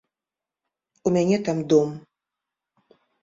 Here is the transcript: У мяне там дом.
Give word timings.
У 1.09 1.13
мяне 1.17 1.37
там 1.49 1.57
дом. 1.73 1.89